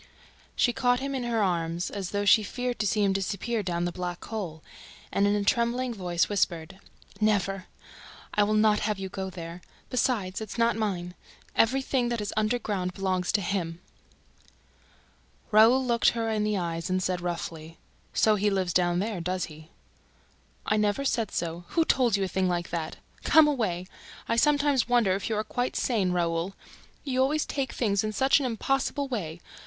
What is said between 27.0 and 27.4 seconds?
You